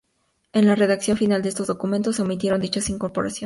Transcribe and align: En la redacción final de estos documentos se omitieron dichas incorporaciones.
En 0.51 0.65
la 0.65 0.73
redacción 0.73 1.15
final 1.15 1.43
de 1.43 1.49
estos 1.49 1.67
documentos 1.67 2.15
se 2.15 2.23
omitieron 2.23 2.59
dichas 2.59 2.89
incorporaciones. 2.89 3.39